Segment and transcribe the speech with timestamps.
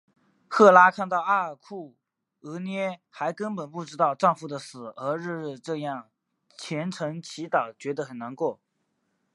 [0.47, 1.93] 赫拉看到阿尔库
[2.39, 6.09] 俄涅还根本不知道丈夫的死而日日这样
[6.57, 8.59] 虔诚祈祷觉得很难过。